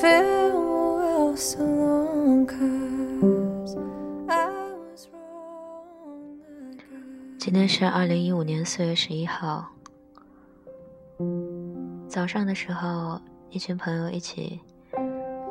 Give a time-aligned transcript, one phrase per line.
[0.00, 3.78] feel so long, 'cause
[4.26, 4.48] I
[4.90, 6.38] was wrong
[7.38, 9.70] 今天是二零一五年四月十一号。
[12.08, 13.20] 早上的时候，
[13.50, 14.60] 一群朋友一起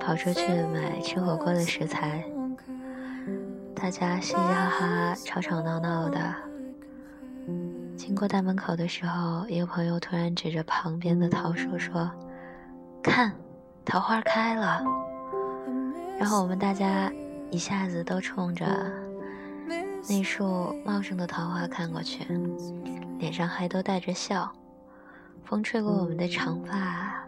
[0.00, 0.40] 跑出去
[0.72, 2.24] 买吃火锅的食材，
[3.74, 6.34] 大家嘻嘻哈哈、吵吵闹闹的。
[7.96, 12.10] 经过大门口的时候，一个朋友突然指着旁边的桃树说
[13.02, 13.32] ：“看，
[13.84, 14.82] 桃花开了。”
[16.18, 17.12] 然后我们大家
[17.50, 18.66] 一下子都冲着
[20.08, 22.24] 那束茂盛的桃花看过去，
[23.18, 24.50] 脸上还都带着笑。
[25.44, 27.22] 风吹过我们的长发，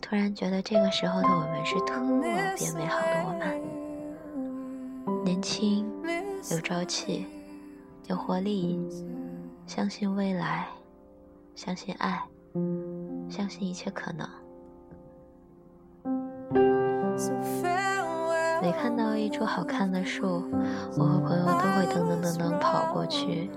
[0.00, 2.00] 突然觉得这个时候的我们是特
[2.56, 3.24] 别美好的。
[5.04, 5.84] 我们年轻，
[6.52, 7.26] 有朝气，
[8.06, 8.78] 有活力，
[9.66, 10.68] 相信未来，
[11.56, 12.22] 相信爱，
[13.28, 14.28] 相信一切可能。
[18.68, 20.44] 每看到一株好看的树，
[20.98, 23.48] 我和朋友都会噔噔噔噔跑过去，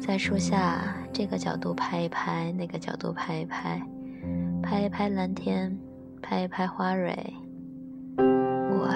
[0.00, 3.80] 在树下这个角度拍一拍，那个角度拍一拍，
[4.60, 5.78] 拍一拍蓝天，
[6.20, 7.14] 拍一拍花蕊。
[8.18, 8.90] 哇，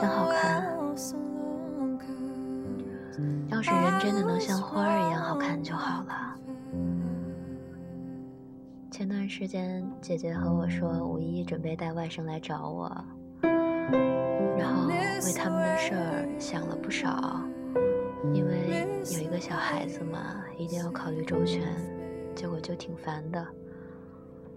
[0.00, 0.66] 真好看！
[3.48, 6.34] 要是人真的能像花儿一样好看就好了。
[8.90, 13.04] 前段时间，姐姐和我说五一准备带外甥来找我，
[14.58, 17.40] 然后为他们的事儿想了不少，
[18.34, 21.62] 因为有一个小孩子嘛，一定要考虑周全，
[22.34, 23.46] 结果就挺烦的。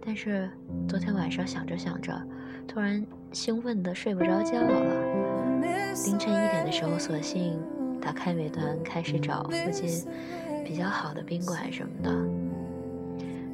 [0.04, 0.50] 但是
[0.88, 2.20] 昨天晚上想着想着，
[2.68, 5.06] 突然兴奋的睡不着觉了。
[6.06, 7.62] 凌晨一点的时候，索性
[8.02, 10.04] 打开美团开始找附近
[10.66, 12.12] 比较好的宾馆什么的。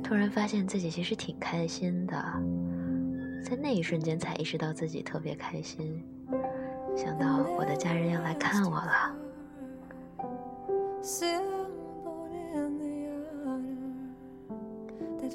[0.02, 2.16] 突然发现自己其实挺开心的，
[3.44, 6.04] 在那一瞬间才意识到自己特别开心。
[6.96, 9.16] 想到我的家人要来看我了，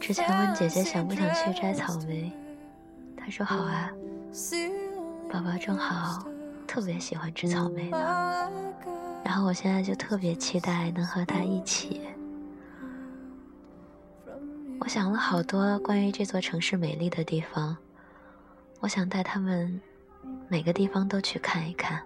[0.00, 2.32] 之前问姐姐想不想去摘草莓，
[3.16, 3.90] 她说好啊，
[5.30, 6.26] 宝宝正好
[6.66, 8.50] 特别喜欢吃草莓呢。
[9.24, 12.00] 然后我现在就特别期待能和她一起。
[14.80, 17.76] 我想了好多关于这座城市美丽的地方，
[18.82, 19.80] 我想带他们
[20.48, 22.02] 每个地方都去看一看。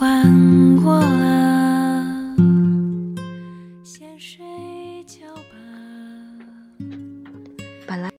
[0.00, 1.39] 缓过了